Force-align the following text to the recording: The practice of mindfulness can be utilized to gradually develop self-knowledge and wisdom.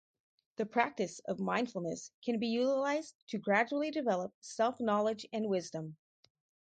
The 0.55 0.65
practice 0.65 1.19
of 1.27 1.39
mindfulness 1.39 2.09
can 2.25 2.39
be 2.39 2.47
utilized 2.47 3.13
to 3.27 3.37
gradually 3.37 3.91
develop 3.91 4.33
self-knowledge 4.41 5.27
and 5.31 5.47
wisdom. 5.47 5.95